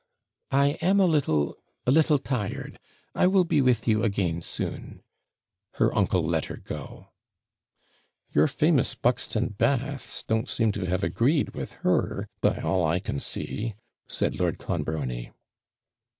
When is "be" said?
3.43-3.61